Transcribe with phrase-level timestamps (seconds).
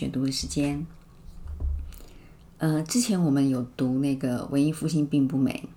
[0.00, 0.86] 选读的时间。
[2.56, 5.68] 呃，之前我们有读那个文艺复兴并不美，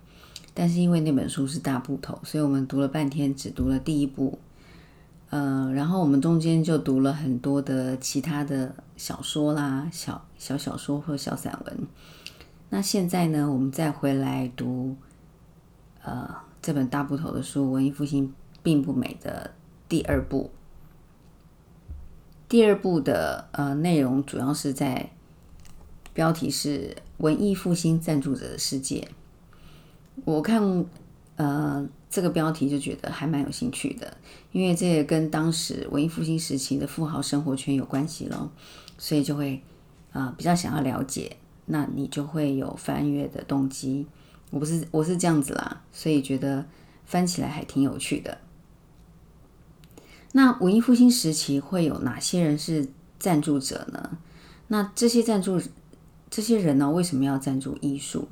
[0.54, 4.40] 但是因为那本书是大部头，所以我们读了半天，只读了第一部。
[5.30, 11.88] 呃，然后我们中间就读了很多的其他的小说啦，小小小说或小散文。
[12.70, 14.96] 那现在呢，我们再回来读，
[16.02, 19.52] 呃，这本大部头的书《文艺复兴并不美》的
[19.90, 20.50] 第二部。
[22.48, 25.10] 第二部的呃内容主要是在
[26.14, 29.08] 标题是“文艺复兴赞助者的世界”。
[30.26, 30.86] 我看
[31.36, 31.88] 呃。
[32.14, 34.16] 这个标题就觉得还蛮有兴趣的，
[34.52, 38.52] 因为这也跟当时文艺复兴时期的富豪生活圈有关系咯，
[39.00, 39.60] 所以就会
[40.12, 44.06] 啊比较想要了解，那你就会有翻阅的动机。
[44.52, 46.64] 我不是我是这样子啦，所以觉得
[47.04, 48.38] 翻起来还挺有趣的。
[50.34, 54.18] 那文艺复兴时期会有哪些人是赞助者呢？
[54.68, 55.62] 那这些赞助
[56.30, 58.28] 这些人呢，为什么要赞助艺术？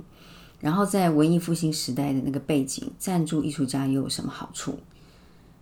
[0.60, 4.78] 然后在文艺复兴时代的那个背景，赞助艺术家又有什么好处？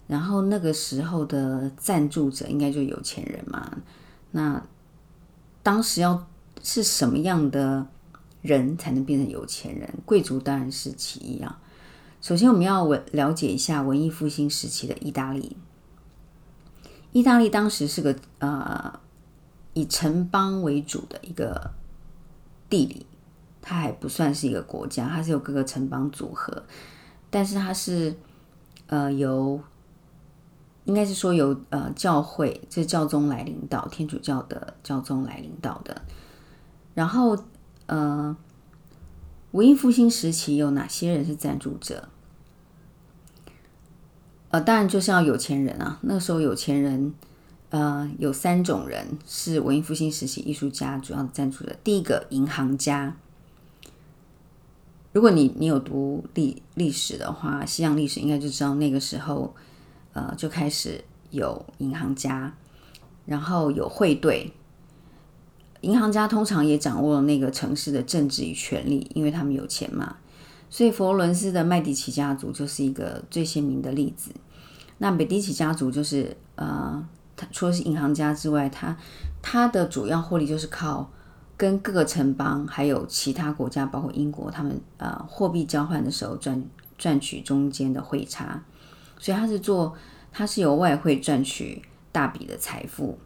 [0.07, 3.77] 然后那个时候的赞助者应该就有钱人嘛？
[4.31, 4.63] 那
[5.61, 6.27] 当时要
[6.63, 7.85] 是什么样的
[8.41, 9.87] 人才能变成有钱人？
[10.05, 11.59] 贵族当然是其一啊。
[12.21, 15.57] 首先我们要文了解一下文艺复兴时期的意大利。
[17.11, 18.99] 意大利当时是个呃
[19.73, 21.71] 以城邦为主的一个
[22.69, 23.05] 地理。
[23.61, 26.63] 它还不算是一个国家，它是有各个城邦组合，
[27.29, 28.15] 但是它是
[28.87, 29.61] 呃由
[30.85, 36.01] 应该是说由呃教会这教宗来领导，天主教的教宗来领导的。
[36.95, 37.37] 然后
[37.87, 38.35] 呃
[39.51, 42.07] 文艺复兴时期有哪些人是赞助者？
[44.49, 45.99] 呃，当然就是要有钱人啊。
[46.01, 47.13] 那时候有钱人
[47.69, 51.75] 呃有三种人是文艺复兴时期艺术家主要的赞助者。
[51.83, 53.15] 第一个银行家。
[55.11, 59.55] 如果你你有读历历史的话，西洋历史应该就知道那个时候，
[60.13, 62.53] 呃，就开始有银行家，
[63.25, 64.53] 然后有汇兑。
[65.81, 70.17] 银行家通常也掌握了那个城市的政治与权力，因为他们有钱嘛。
[70.69, 74.31] 所以佛罗伦斯的麦迪奇家族就是一个最鲜明的例子。
[74.99, 77.03] 那美第奇家族就是呃，
[77.35, 78.95] 他除了是银行家之外，他
[79.41, 81.09] 他的主要获利就是靠。
[81.57, 86.63] 跟各个城邦还有其他国家，包括英国，他们呃货币交换的时候赚
[86.97, 88.63] 赚取中间的汇差，
[89.17, 89.93] 所以他是做，
[90.31, 91.81] 他是由外汇赚取
[92.13, 93.19] 大笔的财富，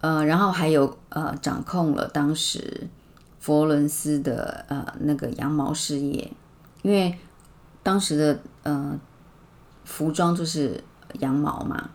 [0.00, 2.88] 呃，然后还有呃掌控了当时
[3.50, 6.30] 佛伦斯的呃那个羊毛事业，
[6.82, 7.18] 因为
[7.82, 8.96] 当时的呃
[9.82, 10.80] 服装就是
[11.18, 11.90] 羊毛嘛。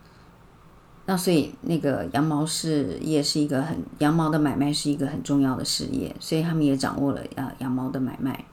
[1.05, 8.43] 那所以那个羊毛事业是一个很羊毛的买卖是一个很重要的事业，所以他们也掌握了呃羊毛的买卖。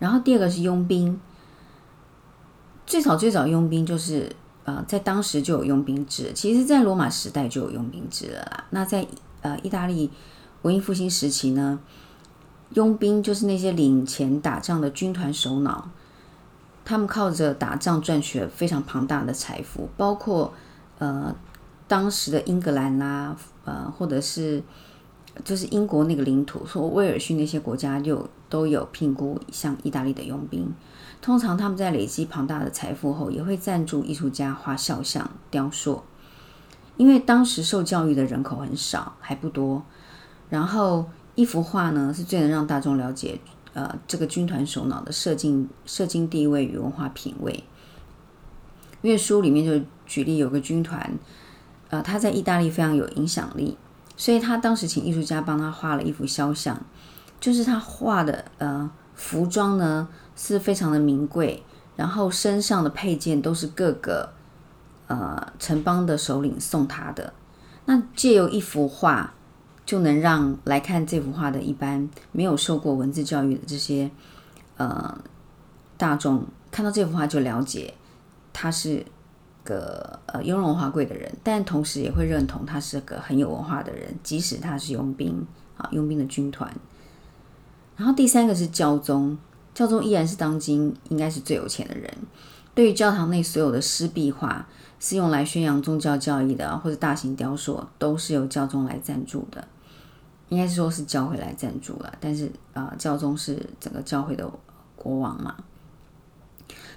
[0.00, 1.20] 然后第二个是佣兵，
[2.84, 8.64] 最早最早佣兵就是呃在当时就有佣兵制，其实在罗马时代就有佣兵制了啦。
[8.70, 9.06] 那在
[9.42, 10.10] 呃意大利
[10.62, 11.78] 文艺复兴时期呢，
[12.74, 15.90] 佣兵就是那些领钱打仗的军团首脑，
[16.84, 20.52] 他们靠着打仗赚取了非常庞大的财富，包括
[20.98, 21.34] 呃。
[21.88, 24.62] 当时的英格兰啦，呃，或者是
[25.44, 30.72] 就是英国那个领土，说威尔逊那些国家就都有聘雇像意大利的佣兵。
[31.20, 36.02] 通常他们在累积庞大的财富后，也会赞助艺术家画肖像、雕塑。
[36.96, 39.82] 因为当时受教育的人口很少，还不多。
[40.48, 43.40] 然后一幅画呢，是最能让大众了解，
[43.74, 47.64] 呃，这个军团首脑的社经社经地位与文化品味。
[49.00, 51.18] 因为书里面就举例有个军团。
[51.90, 53.76] 呃，他在意大利非常有影响力，
[54.16, 56.80] 所以他当时请艺术家帮他画了一幅肖像，
[57.38, 61.62] 就是他画的呃服装呢是非常的名贵，
[61.94, 64.32] 然后身上的配件都是各个
[65.06, 67.34] 呃城邦的首领送他的。
[67.84, 69.34] 那借由一幅画，
[69.84, 74.10] 就能让来看这幅画的一般没有受过文字教育的这些
[74.76, 75.18] 呃
[75.96, 77.94] 大众看到这幅画就了解
[78.52, 79.04] 他是。
[79.64, 85.46] 个呃雍容华贵的人，但同时也会认同他是个很有文化的人，即使他是佣兵
[85.76, 86.68] 啊，佣兵的军团。
[87.96, 89.38] 然后第三个是教宗，
[89.72, 92.12] 教宗依然是当今应该是最有钱的人。
[92.74, 94.66] 对于教堂内所有的湿壁画，
[94.98, 99.66] 是用来宣扬宗教教义的，或者大型雕塑，都是由教宗来赞助的。
[100.48, 104.50] 应该是说是教会来赞助了，但是啊，教宗是整个教会的
[104.96, 105.56] 国王嘛。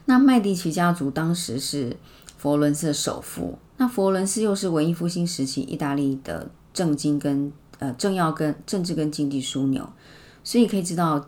[0.05, 1.97] 那麦迪奇家族当时是。
[2.37, 3.57] 佛罗伦斯的首富。
[3.77, 9.89] 那佛罗伦斯又是文艺复兴时期意大利的政经跟呃政要跟政治跟经济枢纽，
[10.43, 11.27] 所以可以知道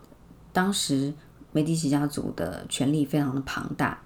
[0.54, 1.12] 当时
[1.54, 4.00] 美第奇家族的权力非常的庞大。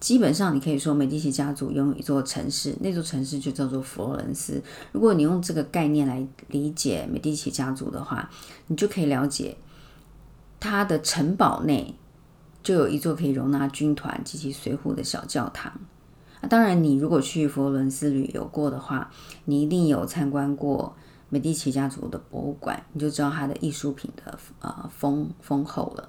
[0.00, 4.62] 基本上，你可以说美第奇家族拥有一座城市，那座城市就叫做佛罗伦斯。
[4.92, 8.30] 如果你用这个概念来理解美第奇家族的话，
[8.68, 9.58] 你就可以了解
[10.58, 11.94] 它的城堡内
[12.62, 15.70] 就有一座可以容纳军团及其随扈的小教堂。
[16.40, 19.10] 啊，当然，你如果去佛罗伦斯旅游过的话，
[19.44, 20.96] 你一定有参观过
[21.28, 26.08] 美第奇家族的博物馆，你就知道它的艺术品的呃丰丰厚了。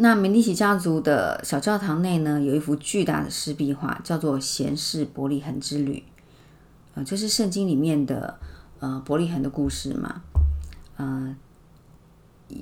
[0.00, 6.04] 那美第奇家族的小教堂内呢，有一幅巨大的石壁画，叫做《贤士伯利恒之旅》。
[6.94, 8.38] 呃，就是圣经里面的
[8.78, 10.22] 呃伯利恒的故事嘛？
[10.98, 11.36] 呃，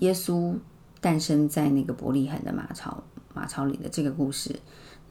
[0.00, 0.56] 耶稣
[1.02, 3.04] 诞生在那个伯利恒的马槽
[3.34, 4.58] 马槽里的这个故事。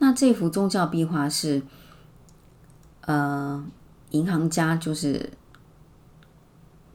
[0.00, 1.62] 那这幅宗教壁画是
[3.02, 3.64] 呃
[4.10, 5.30] 银行家，就是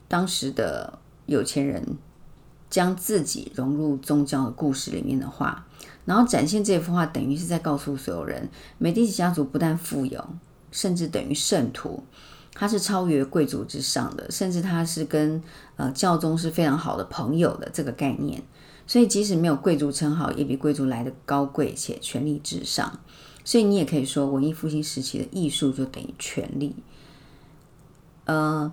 [0.08, 1.96] 当时的有钱人。
[2.72, 5.66] 将自己融入宗教的故事里面的话，
[6.06, 8.48] 然后展现这幅画，等于是在告诉所有人，
[8.78, 10.26] 美第奇家族不但富有，
[10.70, 12.02] 甚至等于圣徒，
[12.54, 15.42] 他是超越贵族之上的，甚至他是跟
[15.76, 18.42] 呃教宗是非常好的朋友的这个概念。
[18.86, 23.00] 所以即使没有贵族称号，也比贵族来的高贵且权力至上。
[23.44, 26.74] 所以你也可以说，文艺复兴时期的艺术就等于权力。
[28.24, 28.72] 呃。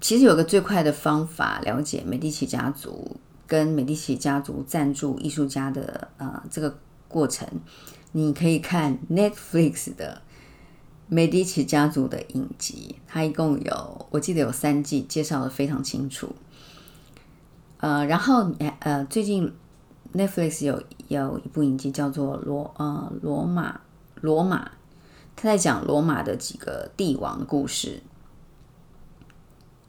[0.00, 3.16] 其实有个最快的方法了解美第奇家族
[3.46, 6.78] 跟美第奇家族赞助艺术家的呃这个
[7.08, 7.48] 过程，
[8.12, 10.20] 你可以看 Netflix 的
[11.08, 16.34] 美第奇家族的影集，它一共有我记得有三季，介绍的非常清楚。
[17.78, 19.52] 呃，然后呃最近
[20.12, 23.80] Netflix 有有一部影集叫做罗呃罗马
[24.20, 24.70] 罗马，
[25.34, 28.02] 他在讲罗马的几个帝王故事。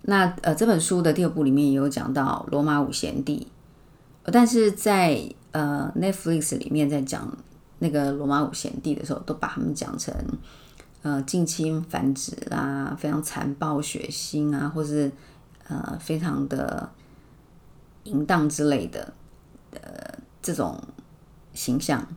[0.10, 3.46] 那呃，这本书的第二部里面也有讲到罗马五贤帝，
[4.24, 5.22] 但是在
[5.52, 7.38] 呃 Netflix 里面在讲
[7.80, 10.16] 那个罗马五贤帝的时候，都把他们讲成
[11.02, 15.12] 呃近亲繁殖啦，非常残暴血腥啊，或是
[15.68, 16.90] 呃非常的
[18.06, 19.14] 淫荡之类的
[19.72, 19.80] 呃
[20.42, 20.82] 这种
[21.54, 22.08] 形象，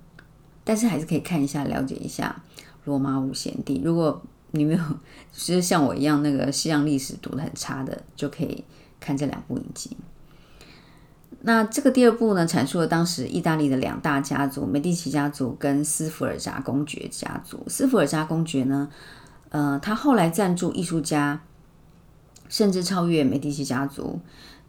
[0.63, 2.41] 但是还是可以看一下，了解一下
[2.85, 3.83] 罗马五贤帝。
[3.85, 4.23] 如果
[4.53, 4.83] 你没有，
[5.33, 8.65] 其实像我一样那个西洋历史读的很差的，就可以
[8.99, 9.97] 看这两部影集。
[11.43, 17.65] 那这个第二部呢，阐述了当时意大利的两大家族——美第奇家族跟斯福尔扎公爵家族。
[17.69, 18.91] 斯福尔扎公爵呢，
[19.51, 21.41] 呃，他后来赞助艺术家，
[22.49, 24.21] 甚至超越美第奇家族。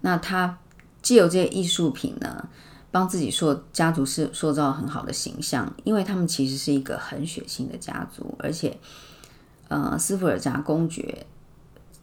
[0.02, 0.60] 那他
[1.02, 2.48] 借由这些艺术品呢，
[2.92, 8.78] 帮自己塑家族是塑造很好的形象，因为他们其实是一个很血腥的家族，而且。
[9.72, 11.26] 呃，斯福尔扎公爵，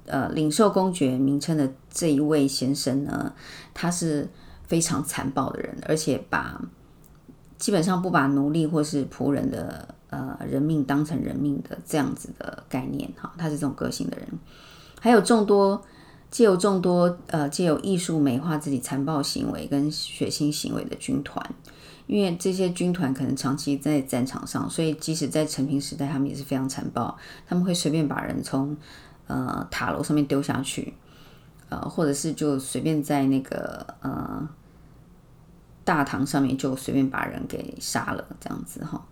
[0.07, 3.35] 呃，领受公爵名称的这一位先生呢，
[3.75, 4.27] 他是
[4.67, 6.59] 非常残暴的人，而且把
[7.59, 14.27] 基本上不把奴隶或是仆人的呃人命当成人命的这样子的概念，哈，他是这种个性的人。
[14.99, 15.85] 还有众多
[16.31, 21.55] 借由众多呃借由艺术美化自己残暴行为跟血腥行为的军团。
[22.09, 27.17] 因为这些军团可能长期在战场上，所以即使在成平时代，他们也是非常残暴。
[27.47, 28.75] 他们会随便把人从
[29.27, 30.95] 呃塔楼上面丢下去，
[31.69, 34.49] 呃，或者是就随便在那个呃
[35.85, 39.07] 大堂上面就随便把人给杀了，这样子哈。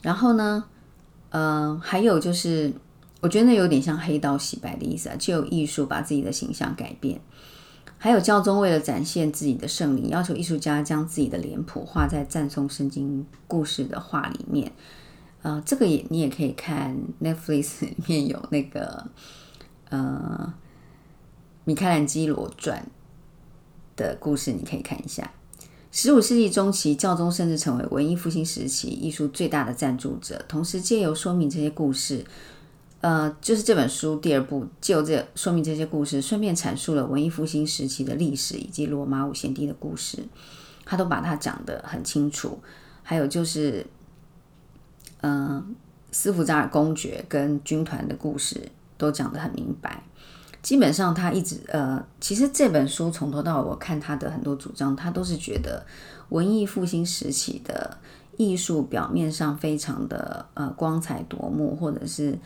[0.00, 0.64] 然后呢，
[1.28, 2.72] 呃，还有就是，
[3.20, 7.20] 我觉得那有点像黑道洗白的意思啊，就有艺术把自己的形象改变。
[8.02, 14.72] 还有教宗为了展现自己的圣灵，要求艺术家将自己的脸谱画在赞颂圣经故事的画里面。
[15.42, 19.06] 呃，这个也你也可以看 Netflix 里面有那个
[19.90, 20.52] 呃
[21.62, 22.84] 米开朗基罗传
[23.94, 25.30] 的故事，你可以看一下。
[25.92, 32.24] 十五世纪中期，教宗甚至成为文艺复兴时期艺术最大的赞助者，同时借由说明这些故事。
[33.02, 40.18] 呃，就是这本书第二部，就这说明这些故事，顺便阐述了文艺复兴时期的历史以及罗马五贤帝的故事，
[40.84, 42.60] 他都把它讲得很清楚。
[43.02, 43.84] 还有就是，
[45.22, 45.74] 嗯，
[46.12, 50.04] 斯福扎尔公爵跟军团的故事都讲得很明白。
[50.62, 55.84] 基本上他一直呃，其实这本书从头到尾我看他的很多主张，他都是觉得
[56.28, 57.98] 文艺复兴时期的
[58.36, 62.38] 艺术表面上非常的呃光彩夺目，或者是。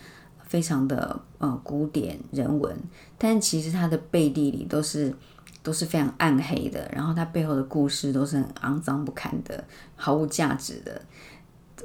[0.47, 2.77] 非常的呃古典人文，
[3.19, 5.15] 但其实它的背地里都是
[5.63, 9.63] 都是非常暗黑的，然后它背后的故事都是很肮脏不堪的、
[9.97, 11.03] 毫无价值的。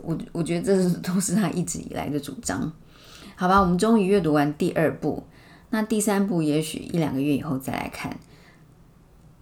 [0.03, 2.71] 我我觉得这是 都是他一直以来的主张。
[3.35, 5.23] 好吧，我们终于阅读完第二部，
[5.71, 8.15] 那第三部也许一两个月以后再来看，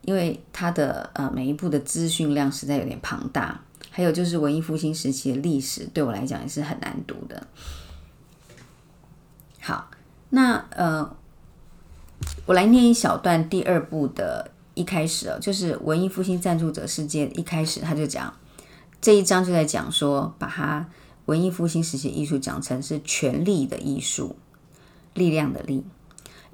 [0.04, 3.62] 因为它的呃每一部的资讯量实在有点庞大。
[3.92, 7.48] 还有就是文艺复兴时期的历史，对我来讲也是很难读的。
[9.70, 9.92] 好，
[10.32, 11.16] 那呃，
[12.48, 18.34] 我来念一小段第二部的一开始哦，就是文艺复兴赞助者世界一开始他就讲
[19.00, 20.88] 这一章就在讲说，把它
[21.28, 24.36] 文艺复兴时期艺术讲成是权力的艺术，
[25.14, 25.86] 力量的力。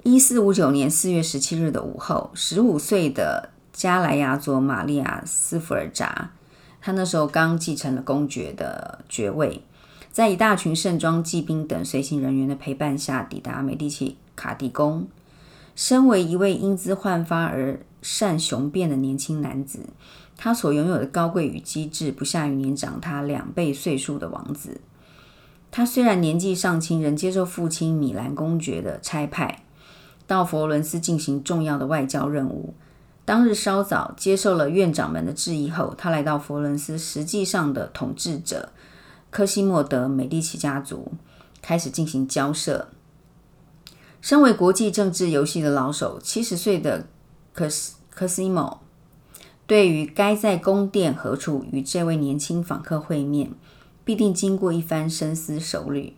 [0.02, 6.32] 一四五九年四月十七日的午后，十五岁的加莱亚佐玛利亚斯福尔扎。
[6.82, 9.64] 他那时候刚继承了公爵的爵位，
[10.16, 15.06] 在一大群盛装骑兵等随行人员的陪伴下，抵达美第奇卡蒂宫。
[15.74, 19.80] 身为一位英姿焕发而善雄辩的年轻男子，
[20.34, 24.80] 他所拥有的高贵与机智，不下于年长他两倍岁数的王子。
[25.70, 29.64] 他虽然年纪尚轻，仍接受父亲米兰公爵的差派，
[30.26, 32.72] 到佛罗伦斯进行重要的外交任务。
[33.26, 38.70] 当日稍早接受了院长们的质疑后，他来到佛伦斯实际上的统治者
[39.36, 41.12] 科西莫德美第奇家族，
[41.60, 42.88] 开始进行交涉。
[44.22, 47.06] 身为国际政治游戏的老手，七十岁的
[47.52, 47.68] 科
[48.08, 48.80] 科西莫
[49.66, 53.52] 对于该在宫殿何处与这位年轻访客会面，
[54.06, 56.16] 必定经过一番深思熟虑。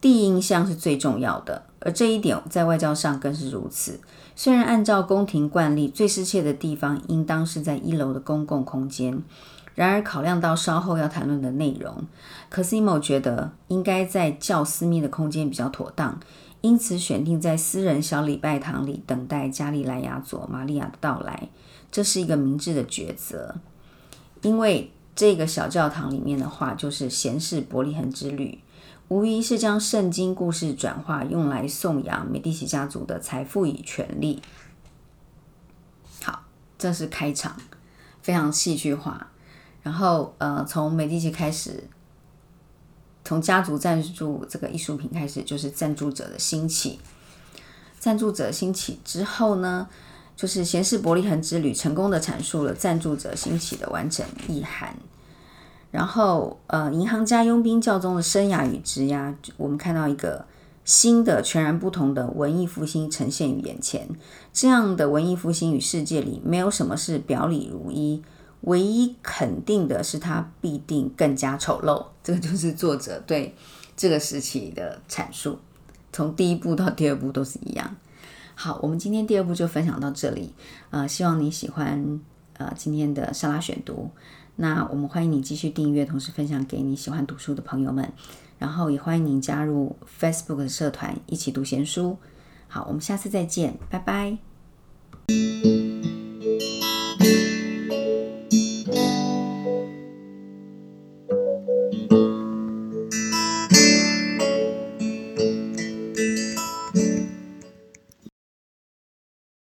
[0.00, 4.00] 第一印象是最重要的，而这一点在外交上更是如此。
[4.34, 9.22] 虽然按照宫廷惯例，最失切的地方应当是在一楼的公共空间，
[9.76, 12.06] 然而考量到稍后要谈论的内容，
[12.48, 16.18] 可西莫觉得应该在较私密的空间比较妥当，
[16.62, 21.50] 因此选定在私人小礼拜堂里等待加利莱亚佐玛利亚的到来。
[21.92, 23.56] 这是一个明智的抉择，
[24.40, 28.58] 因为这个小教堂里面的话，就是贤士伯利恒之旅。
[29.08, 34.42] 无疑是将圣经故事转化，用来颂扬美第奇家族的财富与权力。
[36.22, 36.42] 好，
[36.76, 37.56] 这是开场，
[38.22, 39.28] 非常戏剧化。
[39.86, 41.84] 然后，呃，从美第奇开始，
[43.24, 46.98] 从家族赞助这个艺术品开始，就是赞助者的兴起。
[48.00, 49.86] 赞助者兴起之后呢，
[50.34, 54.96] 就是贤士伯利恒之旅成功的阐述了赞助者兴起的完整意涵。
[55.92, 60.46] 然后，呃，银行家佣兵教宗的生涯与职涯，我们看到一个
[60.84, 64.08] 新的、全然不同的文艺复兴呈现于眼前。
[64.52, 68.20] 这样的文艺复兴与世界里没有什么是表里如一，
[68.62, 72.06] 唯一肯定的是，它必定更加丑陋。
[72.22, 73.54] 这个就是作者对
[73.96, 75.58] 这个时期的阐述，
[76.12, 77.96] 从第一部到第二部都是一样。
[78.54, 80.52] 好，我们今天第二部就分享到这里。
[80.90, 82.20] 呃，希望你喜欢
[82.54, 84.10] 呃今天的沙拉选读。
[84.56, 88.10] 那我们欢迎你继续订阅，同时分享给你喜欢读书的朋友们，
[88.58, 92.16] 然后也欢迎您加入 Facebook 的社团，一起读闲书。
[92.66, 94.38] 好，我们下次再见，拜拜。